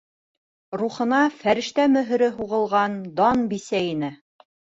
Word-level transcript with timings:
Рухына 0.79 1.19
фәрештә 1.41 1.85
мөһөрө 1.97 2.31
һуғылған 2.39 2.97
дан 3.21 3.47
бисә 3.55 3.85
ине. 3.93 4.13